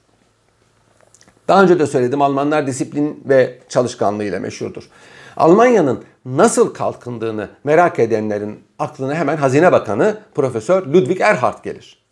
Daha 1.47 1.63
önce 1.63 1.79
de 1.79 1.87
söyledim 1.87 2.21
Almanlar 2.21 2.67
disiplin 2.67 3.23
ve 3.25 3.59
çalışkanlığıyla 3.69 4.39
meşhurdur. 4.39 4.89
Almanya'nın 5.37 6.03
nasıl 6.25 6.73
kalkındığını 6.73 7.49
merak 7.63 7.99
edenlerin 7.99 8.59
aklına 8.79 9.15
hemen 9.15 9.37
Hazine 9.37 9.71
Bakanı 9.71 10.17
Profesör 10.35 10.85
Ludwig 10.85 11.21
Erhard 11.21 11.63
gelir. 11.63 12.05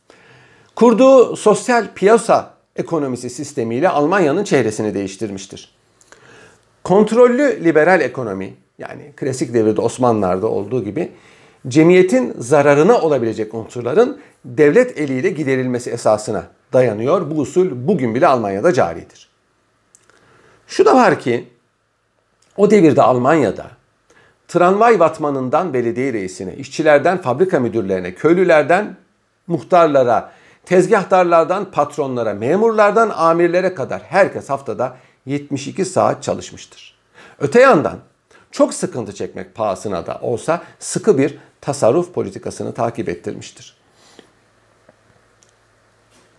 Kurduğu 0.76 1.36
sosyal 1.36 1.88
piyasa 1.96 2.54
ekonomisi 2.76 3.30
sistemiyle 3.30 3.90
Almanya'nın 3.90 4.44
çehresini 4.44 4.94
değiştirmiştir. 4.94 5.76
Kontrollü 6.84 7.64
liberal 7.64 8.02
ekonomi 8.02 8.54
yani 8.78 9.14
klasik 9.16 9.54
devirde 9.54 9.82
Osmanlılar'da 9.82 10.48
olduğu 10.48 10.84
gibi 10.84 11.12
cemiyetin 11.68 12.34
zararına 12.38 13.02
olabilecek 13.02 13.54
unsurların 13.54 14.20
devlet 14.46 14.98
eliyle 14.98 15.30
giderilmesi 15.30 15.90
esasına 15.90 16.44
dayanıyor. 16.74 17.32
Bu 17.32 17.40
usul 17.40 17.88
bugün 17.88 18.16
bile 18.16 18.28
Almanya'da 18.28 18.74
caridir. 18.74 19.30
Şu 20.68 20.86
da 20.86 20.96
var 20.96 21.20
ki 21.20 21.50
o 22.58 22.72
devirde 22.72 23.02
Almanya'da 23.02 23.68
tramvay 24.48 25.00
vatmanından 25.00 25.74
belediye 25.74 26.14
reisine, 26.14 26.56
işçilerden 26.56 27.22
fabrika 27.22 27.60
müdürlerine, 27.60 28.16
köylülerden 28.16 28.98
muhtarlara, 29.48 30.32
tezgahtarlardan 30.66 31.72
patronlara, 31.72 32.34
memurlardan 32.34 33.10
amirlere 33.10 33.74
kadar 33.74 34.02
herkes 34.02 34.50
haftada 34.50 34.98
72 35.26 35.86
saat 35.86 36.24
çalışmıştır. 36.24 36.96
Öte 37.40 37.62
yandan 37.62 38.00
çok 38.54 38.74
sıkıntı 38.74 39.16
çekmek 39.16 39.56
pahasına 39.56 40.08
da 40.08 40.20
olsa 40.22 40.64
sıkı 40.80 41.18
bir 41.18 41.38
tasarruf 41.62 42.14
politikasını 42.14 42.74
takip 42.74 43.10
ettirmiştir. 43.10 43.78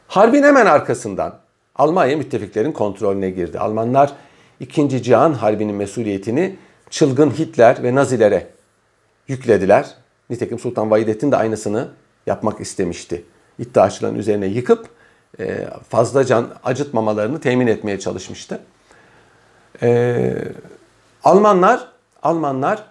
Harbin 0.09 0.43
hemen 0.43 0.67
arkasından 0.67 1.39
Almanya 1.77 2.17
müttefiklerin 2.17 2.73
kontrolüne 2.73 3.31
girdi. 3.31 3.59
Almanlar 3.59 4.13
2. 4.61 5.03
Cihan 5.03 5.33
Harbi'nin 5.33 5.75
mesuliyetini 5.75 6.57
çılgın 6.91 7.31
Hitler 7.31 7.83
ve 7.83 7.95
Nazilere 7.95 8.47
yüklediler. 9.29 9.95
Nitekim 10.31 10.59
Sultan 10.59 10.91
Vahidettin 10.91 11.33
de 11.33 11.37
aynısını 11.37 11.89
yapmak 12.27 12.61
istemişti. 12.61 13.25
İddiaçıların 13.59 14.15
üzerine 14.15 14.47
yıkıp 14.47 14.89
e, 15.41 15.69
fazla 15.89 16.25
can 16.25 16.49
acıtmamalarını 16.65 17.41
temin 17.41 17.67
etmeye 17.67 18.01
çalışmıştı. 18.01 18.61
Ee, 19.83 20.35
Almanlar 21.25 21.94
Almanlar 22.25 22.85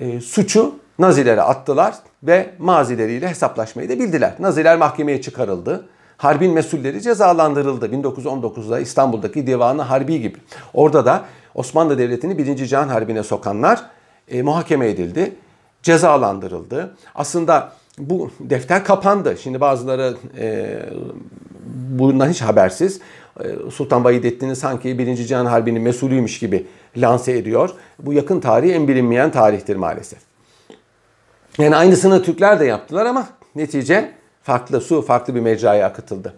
e, 0.00 0.20
suçu 0.20 0.74
Nazilere 0.98 1.42
attılar 1.42 1.94
ve 2.22 2.50
mazileriyle 2.58 3.28
hesaplaşmayı 3.28 3.88
da 3.88 3.98
bildiler. 3.98 4.34
Naziler 4.38 4.76
mahkemeye 4.78 5.22
çıkarıldı. 5.22 5.88
Harbin 6.16 6.52
mesulleri 6.52 7.02
cezalandırıldı. 7.02 7.86
1919'da 7.86 8.80
İstanbul'daki 8.80 9.46
Divanı 9.46 9.82
Harbi 9.82 10.20
gibi. 10.20 10.38
Orada 10.74 11.06
da 11.06 11.24
Osmanlı 11.54 11.98
Devleti'ni 11.98 12.38
1. 12.38 12.66
Cihan 12.66 12.88
Harbi'ne 12.88 13.22
sokanlar 13.22 13.82
e, 14.28 14.42
muhakeme 14.42 14.88
edildi. 14.88 15.34
Cezalandırıldı. 15.82 16.96
Aslında 17.14 17.72
bu 17.98 18.30
defter 18.40 18.84
kapandı. 18.84 19.36
Şimdi 19.42 19.60
bazıları 19.60 20.16
e, 20.38 20.78
bundan 21.88 22.28
hiç 22.28 22.42
habersiz. 22.42 23.00
E, 23.40 23.70
Sultan 23.70 24.04
Vahidettin'i 24.04 24.56
sanki 24.56 24.98
1. 24.98 25.16
Cihan 25.16 25.46
Harbi'nin 25.46 25.82
mesulüymüş 25.82 26.38
gibi 26.38 26.66
lanse 26.96 27.32
ediyor. 27.32 27.70
Bu 27.98 28.12
yakın 28.12 28.40
tarihi 28.40 28.72
en 28.72 28.88
bilinmeyen 28.88 29.30
tarihtir 29.30 29.76
maalesef. 29.76 30.18
Yani 31.58 31.76
aynısını 31.76 32.22
Türkler 32.22 32.60
de 32.60 32.64
yaptılar 32.64 33.06
ama 33.06 33.28
netice 33.54 34.12
farklı, 34.42 34.80
su 34.80 35.02
farklı 35.02 35.34
bir 35.34 35.40
mecraya 35.40 35.86
akıtıldı. 35.86 36.34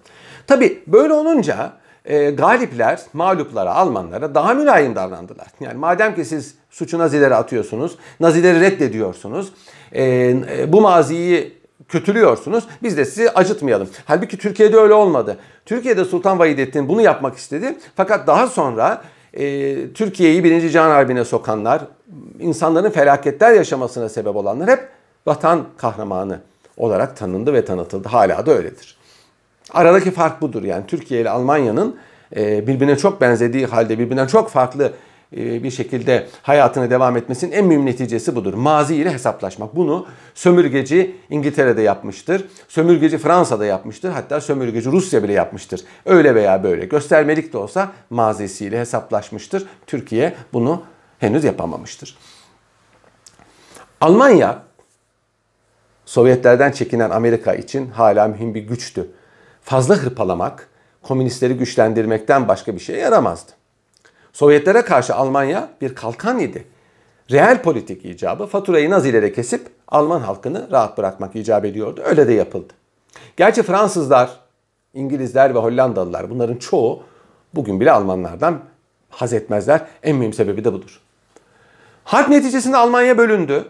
Tabi 0.47 0.83
böyle 0.87 1.13
olunca 1.13 1.73
e, 2.05 2.31
galipler 2.31 3.01
mağluplara, 3.13 3.75
Almanlara 3.75 4.35
daha 4.35 4.55
mülayim 4.55 4.95
davrandılar. 4.95 5.47
Yani 5.61 5.79
madem 5.79 6.15
ki 6.15 6.25
siz 6.25 6.55
suçu 6.71 6.99
Nazilere 6.99 7.35
atıyorsunuz, 7.35 7.99
Nazileri 8.21 8.61
reddediyorsunuz, 8.61 9.53
e, 9.93 10.05
e, 10.05 10.73
bu 10.73 10.81
maziyi 10.81 11.64
kötülüyorsunuz. 11.89 12.65
Biz 12.83 12.97
de 12.97 13.05
sizi 13.05 13.31
acıtmayalım. 13.31 13.89
Halbuki 14.05 14.39
Türkiye'de 14.39 14.77
öyle 14.77 14.95
olmadı. 14.95 15.37
Türkiye'de 15.67 16.05
Sultan 16.05 16.39
Vahidettin 16.39 16.89
bunu 16.89 17.01
yapmak 17.01 17.37
istedi. 17.37 17.77
Fakat 17.97 18.27
daha 18.27 18.47
sonra 18.47 19.03
e, 19.33 19.93
Türkiye'yi 19.93 20.45
Birinci 20.45 20.71
Can 20.71 20.91
Harbi'ne 20.91 21.25
sokanlar, 21.25 21.83
insanların 22.41 22.91
felaketler 22.91 23.53
yaşamasına 23.53 24.09
sebep 24.09 24.37
olanlar 24.37 24.71
hep 24.71 24.89
vatan 25.27 25.65
kahramanı 25.77 26.41
olarak 26.77 27.17
tanındı 27.17 27.53
ve 27.53 27.65
tanıtıldı. 27.65 28.09
Hala 28.09 28.47
da 28.47 28.53
öyledir. 28.53 28.97
Aradaki 29.73 30.11
fark 30.11 30.41
budur. 30.41 30.63
Yani 30.63 30.87
Türkiye 30.87 31.21
ile 31.21 31.31
Almanya'nın 31.31 31.97
e, 32.37 32.67
birbirine 32.67 32.99
çok 32.99 33.21
benzediği 33.21 33.67
halde 33.67 33.99
birbirinden 33.99 34.27
çok 34.27 34.51
farklı 34.51 34.93
bir 35.37 35.71
şekilde 35.71 36.27
hayatına 36.43 36.91
devam 36.91 37.17
etmesinin 37.17 37.53
en 37.53 37.65
mühim 37.65 37.87
neticesi 37.87 38.37
budur. 38.37 38.55
Mazi 38.55 38.97
ile 38.97 39.13
hesaplaşmak. 39.13 39.77
Bunu 39.77 40.07
sömürgeci 40.35 41.17
İngiltere'de 41.31 41.83
yapmıştır. 41.83 42.45
Sömürgeci 42.69 43.19
Fransa'da 43.19 43.67
yapmıştır. 43.67 44.11
Hatta 44.11 44.41
sömürgeci 44.41 44.93
Rusya 44.93 45.23
bile 45.23 45.33
yapmıştır. 45.33 45.81
Öyle 46.07 46.35
veya 46.35 46.63
böyle. 46.63 46.85
Göstermelik 46.85 47.53
de 47.53 47.59
olsa 47.59 47.93
mazisiyle 48.11 48.81
hesaplaşmıştır. 48.81 49.67
Türkiye 49.87 50.35
bunu 50.53 50.83
henüz 51.19 51.45
yapamamıştır. 51.45 52.17
Almanya 54.01 54.63
Sovyetlerden 56.07 56.73
çekinen 56.73 57.11
Amerika 57.11 57.55
için 57.55 57.91
hala 57.91 58.29
mühim 58.29 58.55
bir 58.55 58.63
güçtü. 58.63 59.11
Fazla 59.63 59.95
hırpalamak, 59.95 60.69
komünistleri 61.03 61.55
güçlendirmekten 61.55 62.49
başka 62.49 62.75
bir 62.75 62.81
şeye 62.81 62.99
yaramazdı. 62.99 63.53
Sovyetlere 64.35 64.83
karşı 64.83 65.15
Almanya 65.15 65.71
bir 65.81 65.95
kalkan 65.95 66.39
idi. 66.39 66.65
Reel 67.31 67.63
politik 67.63 68.05
icabı 68.05 68.47
faturayı 68.47 68.91
Nazilere 68.91 69.33
kesip 69.33 69.67
Alman 69.89 70.21
halkını 70.21 70.69
rahat 70.71 70.99
bırakmak 70.99 71.37
icap 71.37 71.65
ediyordu. 71.65 72.03
Öyle 72.05 72.29
de 72.29 72.33
yapıldı. 72.33 72.73
Gerçi 73.37 73.63
Fransızlar, 73.63 74.31
İngilizler 74.95 75.55
ve 75.55 75.59
Hollandalılar 75.59 76.31
bunların 76.31 76.57
çoğu 76.57 77.03
bugün 77.55 77.81
bile 77.81 77.93
Almanlardan 77.93 78.61
haz 79.11 79.33
etmezler. 79.33 79.87
En 80.03 80.17
mühim 80.17 80.33
sebebi 80.33 80.65
de 80.65 80.73
budur. 80.73 81.01
Harp 82.05 82.29
neticesinde 82.29 82.77
Almanya 82.77 83.19
bölündü. 83.19 83.65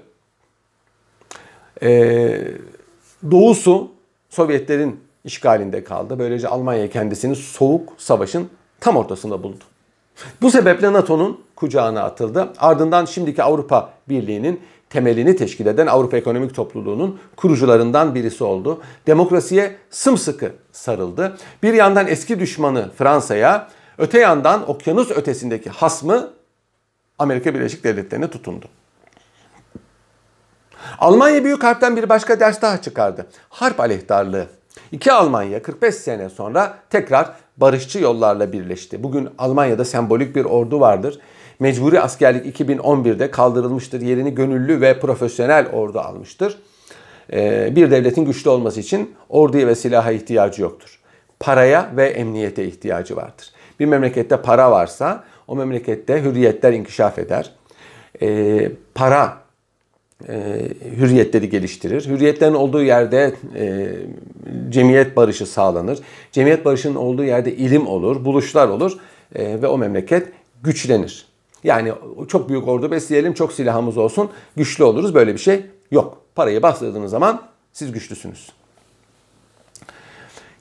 Ee, 1.83 2.45
doğusu 3.31 3.91
Sovyetlerin 4.31 5.01
işgalinde 5.25 5.85
kaldı. 5.85 6.19
Böylece 6.19 6.49
Almanya 6.49 6.91
kendisini 6.91 7.37
soğuk 7.37 7.93
savaşın 7.99 8.49
tam 8.81 8.97
ortasında 8.97 9.43
buldu. 9.43 9.65
Bu 10.43 10.51
sebeple 10.51 10.93
NATO'nun 10.93 11.41
kucağına 11.57 12.03
atıldı. 12.03 12.53
Ardından 12.59 13.05
şimdiki 13.05 13.43
Avrupa 13.43 13.93
Birliği'nin 14.09 14.61
temelini 14.91 15.37
teşkil 15.37 15.67
eden 15.67 15.87
Avrupa 15.87 16.17
Ekonomik 16.17 16.55
Topluluğu'nun 16.55 17.21
kurucularından 17.37 18.15
birisi 18.15 18.45
oldu. 18.45 18.83
Demokrasiye 19.07 19.77
sımsıkı 19.91 20.53
sarıldı. 20.73 21.37
Bir 21.63 21.75
yandan 21.75 22.07
eski 22.07 22.41
düşmanı 22.41 22.91
Fransa'ya, 22.99 23.69
öte 23.99 24.19
yandan 24.19 24.71
okyanus 24.71 25.11
ötesindeki 25.11 25.71
hasmı 25.71 26.31
Amerika 27.19 27.55
Birleşik 27.55 27.85
Devletleri'ne 27.85 28.31
tutundu. 28.31 28.67
Almanya 30.99 31.45
Büyük 31.45 31.65
Harp'ten 31.65 31.97
bir 31.97 32.09
başka 32.09 32.41
ders 32.41 32.63
daha 32.63 32.83
çıkardı. 32.83 33.27
Harp 33.49 33.81
aleyhtarlığı. 33.81 34.47
İki 34.95 35.13
Almanya 35.13 35.63
45 35.63 35.95
sene 35.95 36.29
sonra 36.29 36.79
tekrar 36.91 37.31
barışçı 37.57 37.99
yollarla 37.99 38.53
birleşti. 38.53 39.03
Bugün 39.03 39.29
Almanya'da 39.39 39.85
sembolik 39.85 40.37
bir 40.37 40.45
ordu 40.45 40.81
vardır. 40.81 41.19
Mecburi 41.61 42.01
askerlik 42.01 42.61
2011'de 42.61 43.31
kaldırılmıştır. 43.31 44.01
Yerini 44.01 44.35
gönüllü 44.35 44.81
ve 44.81 45.01
profesyonel 45.01 45.67
ordu 45.73 46.01
almıştır. 46.01 46.59
Ee, 47.33 47.73
bir 47.77 47.91
devletin 47.91 48.25
güçlü 48.25 48.51
olması 48.51 48.81
için 48.81 49.15
orduya 49.29 49.67
ve 49.67 49.75
silaha 49.75 50.13
ihtiyacı 50.13 50.63
yoktur. 50.63 51.01
Paraya 51.41 51.91
ve 51.97 52.07
emniyete 52.07 52.65
ihtiyacı 52.65 53.17
vardır. 53.17 53.53
Bir 53.81 53.87
memlekette 53.87 54.43
para 54.43 54.71
varsa 54.71 55.25
o 55.49 55.57
memlekette 55.57 56.23
hürriyetler 56.23 56.73
inkişaf 56.73 57.19
eder. 57.19 57.53
Ee, 58.23 58.73
para 58.95 59.44
e, 60.29 60.61
hürriyetleri 60.97 61.49
geliştirir. 61.49 62.07
Hürriyetlerin 62.07 62.55
olduğu 62.55 62.83
yerde 62.83 63.35
e, 63.57 63.93
cemiyet 64.69 65.17
barışı 65.17 65.47
sağlanır. 65.47 65.99
Cemiyet 66.33 66.65
barışının 66.65 66.95
olduğu 66.95 67.25
yerde 67.25 67.57
ilim 67.57 67.87
olur, 67.87 68.25
buluşlar 68.25 68.69
olur 68.69 68.99
e, 69.35 69.63
ve 69.63 69.67
o 69.67 69.79
memleket 69.79 70.29
güçlenir. 70.63 71.27
Yani 71.65 71.93
çok 72.29 72.49
büyük 72.49 72.69
ordu 72.69 72.91
besleyelim, 72.91 73.35
çok 73.35 73.53
silahımız 73.53 73.97
olsun, 73.97 74.31
güçlü 74.57 74.85
oluruz. 74.85 75.15
Böyle 75.15 75.33
bir 75.33 75.39
şey 75.39 75.67
yok. 75.91 76.21
Parayı 76.35 76.63
bastırdığınız 76.63 77.11
zaman 77.11 77.43
siz 77.73 77.93
güçlüsünüz. 77.93 78.53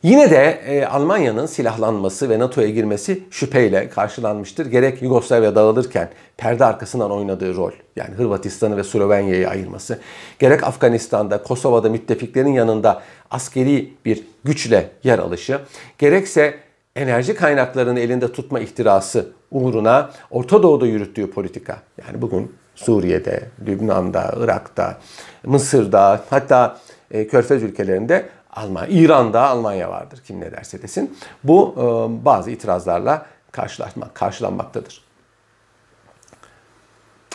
Yine 0.04 0.32
de 0.32 0.62
e, 0.66 0.86
Almanya'nın 0.86 1.46
silahlanması 1.46 2.30
ve 2.30 2.40
NATO'ya 2.40 2.70
girmesi 2.70 3.24
şüpheyle 3.32 3.90
karşılanmıştır. 3.90 4.66
Gerek 4.66 5.02
Yugoslavya 5.02 5.56
dağılırken 5.56 6.10
perde 6.38 6.66
arkasından 6.66 7.12
oynadığı 7.12 7.56
rol, 7.56 7.72
yani 7.96 8.16
Hırvatistan'ı 8.16 8.78
ve 8.78 8.84
Slovenya'yı 8.84 9.50
ayırması, 9.50 10.00
gerek 10.40 10.64
Afganistan'da, 10.64 11.44
Kosova'da 11.44 11.90
müttefiklerin 11.90 12.54
yanında 12.54 13.02
askeri 13.32 13.94
bir 14.06 14.24
güçle 14.44 14.90
yer 15.04 15.20
alışı, 15.20 15.60
gerekse 15.98 16.56
enerji 16.96 17.36
kaynaklarını 17.36 18.00
elinde 18.00 18.32
tutma 18.32 18.60
ihtirası 18.60 19.28
uğruna 19.52 20.10
Orta 20.32 20.64
Doğu'da 20.64 20.86
yürüttüğü 20.86 21.32
politika. 21.32 21.78
Yani 22.08 22.22
bugün 22.22 22.56
Suriye'de, 22.76 23.44
Lübnan'da, 23.68 24.36
Irak'ta, 24.40 24.98
Mısır'da 25.46 26.22
hatta 26.30 26.78
e, 27.14 27.28
Körfez 27.28 27.64
ülkelerinde 27.64 28.30
Almanya, 28.52 28.88
İran'da 28.88 29.48
Almanya 29.48 29.90
vardır 29.90 30.22
kim 30.28 30.42
ne 30.42 30.52
derse 30.52 30.82
desin. 30.82 31.18
Bu 31.44 31.76
e, 31.78 31.82
bazı 32.26 32.52
itirazlarla 32.52 33.26
karşılaşmak, 33.52 34.16
karşılanmaktadır. 34.16 35.04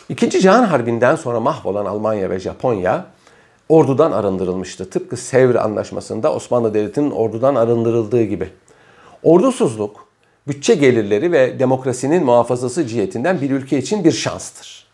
İkinci 0.09 0.41
Cihan 0.41 0.65
Harbi'nden 0.65 1.17
sonra 1.17 1.41
mahvolan 1.41 1.87
Almanya 1.87 2.31
ve 2.31 2.41
Japonya 2.41 3.07
ordudan 3.69 4.13
arındırılmıştı. 4.13 4.91
Tıpkı 4.91 5.17
Sevr 5.17 5.55
Anlaşması'nda 5.55 6.35
Osmanlı 6.35 6.75
Devleti'nin 6.75 7.11
ordudan 7.11 7.55
arındırıldığı 7.55 8.23
gibi. 8.23 8.49
Ordusuzluk, 9.23 10.09
bütçe 10.49 10.75
gelirleri 10.75 11.33
ve 11.33 11.59
demokrasinin 11.59 12.25
muhafazası 12.25 12.87
cihetinden 12.87 13.41
bir 13.41 13.51
ülke 13.51 13.79
için 13.79 14.05
bir 14.05 14.13
şanstır. 14.13 14.87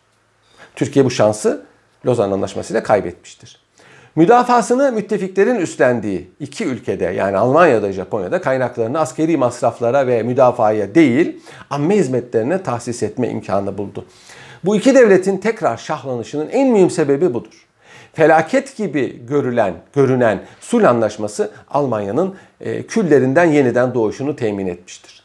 Türkiye 0.75 1.05
bu 1.05 1.11
şansı 1.11 1.65
Lozan 2.05 2.31
Anlaşması 2.31 2.73
ile 2.73 2.83
kaybetmiştir. 2.83 3.64
Müdafasını 4.15 4.91
müttefiklerin 4.91 5.55
üstlendiği 5.55 6.31
iki 6.39 6.65
ülkede 6.65 7.05
yani 7.05 7.37
Almanya'da 7.37 7.91
Japonya'da 7.91 8.41
kaynaklarını 8.41 8.99
askeri 8.99 9.37
masraflara 9.37 10.07
ve 10.07 10.23
müdafaya 10.23 10.95
değil 10.95 11.41
amme 11.69 11.95
hizmetlerine 11.95 12.63
tahsis 12.63 13.03
etme 13.03 13.29
imkanı 13.29 13.77
buldu. 13.77 14.05
Bu 14.65 14.75
iki 14.75 14.95
devletin 14.95 15.37
tekrar 15.37 15.77
şahlanışının 15.77 16.49
en 16.49 16.71
mühim 16.71 16.89
sebebi 16.89 17.33
budur. 17.33 17.67
Felaket 18.13 18.77
gibi 18.77 19.25
görülen, 19.25 19.73
görünen 19.95 20.41
sulh 20.61 20.89
anlaşması 20.89 21.51
Almanya'nın 21.69 22.35
e, 22.61 22.83
küllerinden 22.83 23.45
yeniden 23.45 23.93
doğuşunu 23.93 24.35
temin 24.35 24.67
etmiştir. 24.67 25.23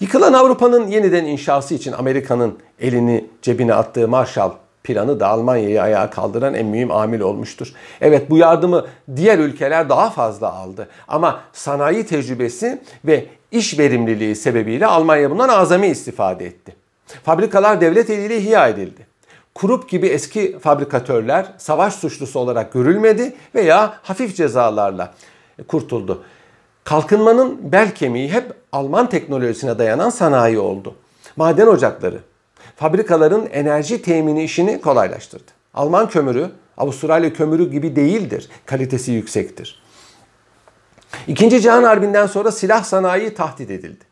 Yıkılan 0.00 0.32
Avrupa'nın 0.32 0.86
yeniden 0.86 1.24
inşası 1.24 1.74
için 1.74 1.92
Amerika'nın 1.92 2.58
elini 2.80 3.26
cebine 3.42 3.74
attığı 3.74 4.08
Marshall 4.08 4.52
planı 4.86 5.20
da 5.20 5.28
Almanya'yı 5.28 5.82
ayağa 5.82 6.10
kaldıran 6.10 6.54
en 6.54 6.66
mühim 6.66 6.90
amil 6.90 7.20
olmuştur. 7.20 7.72
Evet 8.00 8.30
bu 8.30 8.38
yardımı 8.38 8.86
diğer 9.16 9.38
ülkeler 9.38 9.88
daha 9.88 10.10
fazla 10.10 10.52
aldı 10.52 10.88
ama 11.08 11.40
sanayi 11.52 12.06
tecrübesi 12.06 12.82
ve 13.04 13.26
iş 13.50 13.78
verimliliği 13.78 14.36
sebebiyle 14.36 14.86
Almanya 14.86 15.30
bundan 15.30 15.48
azami 15.48 15.86
istifade 15.86 16.46
etti. 16.46 16.76
Fabrikalar 17.24 17.80
devlet 17.80 18.10
eliyle 18.10 18.36
ihya 18.36 18.68
edildi. 18.68 19.06
Kurup 19.54 19.88
gibi 19.88 20.06
eski 20.06 20.58
fabrikatörler 20.58 21.46
savaş 21.58 21.94
suçlusu 21.94 22.38
olarak 22.38 22.72
görülmedi 22.72 23.34
veya 23.54 23.98
hafif 24.02 24.36
cezalarla 24.36 25.14
kurtuldu. 25.68 26.22
Kalkınmanın 26.84 27.72
bel 27.72 27.94
kemiği 27.94 28.32
hep 28.32 28.52
Alman 28.72 29.08
teknolojisine 29.08 29.78
dayanan 29.78 30.10
sanayi 30.10 30.58
oldu. 30.58 30.94
Maden 31.36 31.66
ocakları, 31.66 32.18
fabrikaların 32.76 33.46
enerji 33.46 34.02
temini 34.02 34.44
işini 34.44 34.80
kolaylaştırdı. 34.80 35.52
Alman 35.74 36.08
kömürü 36.08 36.50
Avustralya 36.76 37.32
kömürü 37.32 37.70
gibi 37.70 37.96
değildir. 37.96 38.48
Kalitesi 38.66 39.12
yüksektir. 39.12 39.82
İkinci 41.26 41.60
Cihan 41.60 41.82
Harbi'nden 41.82 42.26
sonra 42.26 42.52
silah 42.52 42.84
sanayi 42.84 43.34
tahdit 43.34 43.70
edildi. 43.70 44.04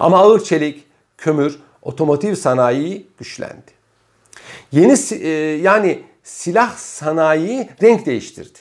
Ama 0.00 0.18
ağır 0.18 0.44
çelik, 0.44 0.84
kömür, 1.18 1.58
otomotiv 1.82 2.34
sanayi 2.34 3.06
güçlendi. 3.18 3.72
Yeni 4.72 4.96
e, 5.10 5.28
yani 5.62 6.02
silah 6.22 6.76
sanayi 6.76 7.68
renk 7.82 8.06
değiştirdi. 8.06 8.58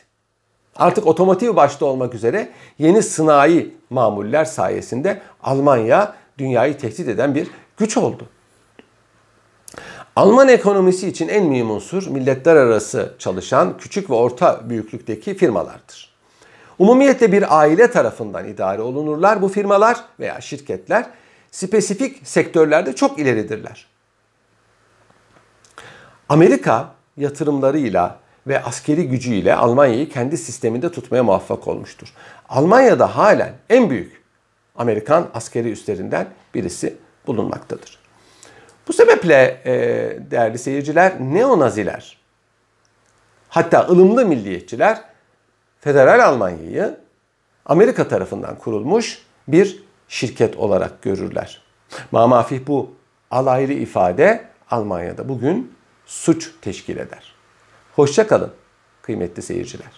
Artık 0.75 1.08
otomotiv 1.08 1.56
başta 1.56 1.86
olmak 1.86 2.13
üzere 2.13 2.51
yeni 2.80 3.04
sanayi 3.04 3.75
mamuller 3.89 4.45
sayesinde 4.45 5.21
Almanya 5.43 6.15
dünyayı 6.38 6.77
tehdit 6.77 7.08
eden 7.08 7.36
bir 7.36 7.47
güç 7.77 7.97
oldu. 7.97 8.30
Alman 10.15 10.47
ekonomisi 10.47 11.08
için 11.08 11.28
en 11.28 11.45
mühim 11.45 11.71
unsur 11.71 12.08
milletler 12.08 12.56
arası 12.56 13.13
çalışan 13.19 13.78
küçük 13.78 14.10
ve 14.10 14.13
orta 14.13 14.69
büyüklükteki 14.69 15.34
firmalardır. 15.34 16.12
Umumiyetle 16.80 17.32
bir 17.32 17.60
aile 17.60 17.91
tarafından 17.91 18.47
idare 18.47 18.82
olunurlar 18.82 19.41
bu 19.41 19.50
firmalar 19.50 19.97
veya 20.19 20.41
şirketler 20.41 21.06
spesifik 21.52 22.28
sektörlerde 22.28 22.95
çok 22.95 23.19
ileridirler. 23.19 23.88
Amerika 26.30 26.93
yatırımlarıyla 27.17 28.19
ve 28.47 28.63
askeri 28.63 29.08
gücüyle 29.08 29.56
Almanya'yı 29.56 30.10
kendi 30.10 30.38
sisteminde 30.38 30.91
tutmaya 30.91 31.24
muvaffak 31.24 31.67
olmuştur. 31.67 32.13
Almanya'da 32.50 33.17
halen 33.17 33.54
en 33.69 33.89
büyük 33.89 34.21
Amerikan 34.76 35.28
askeri 35.34 35.71
üstlerinden 35.71 36.28
birisi 36.54 36.97
bulunmaktadır. 37.28 38.01
Bu 38.91 38.95
sebeple 38.95 39.62
e, 39.65 39.73
değerli 40.32 40.58
seyirciler 40.58 41.13
neonaziler 41.19 42.17
hatta 43.49 43.88
ılımlı 43.88 44.25
milliyetçiler 44.25 45.01
Federal 45.80 46.19
Almanya'yı 46.27 46.97
Amerika 47.65 48.08
tarafından 48.08 48.56
kurulmuş 48.56 49.25
bir 49.47 49.84
şirket 50.08 50.58
olarak 50.58 51.01
görürler. 51.01 51.62
Mamafih 52.12 52.60
bu 52.67 52.91
alaylı 53.32 53.73
ifade 53.73 54.45
Almanya'da 54.71 55.30
bugün 55.30 55.73
suç 56.06 56.51
teşkil 56.62 56.97
eder. 56.97 57.36
Hoşça 57.95 58.27
kalın 58.27 58.51
kıymetli 59.01 59.41
seyirciler. 59.41 59.91